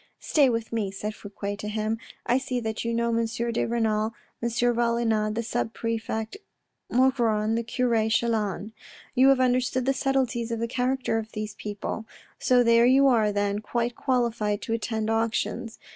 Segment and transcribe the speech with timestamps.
[0.33, 1.99] "Stay with me," said Fouque to him."
[2.35, 3.23] I see that you know M.
[3.25, 4.49] de Renal, M.
[4.49, 6.37] Valenod, the sub prefect
[6.91, 8.73] Maugron, the cure Chelan.
[9.13, 12.05] You have understood the subtleties of the character of those people.
[12.39, 15.77] So there you are then, quite qualified to attend auctions.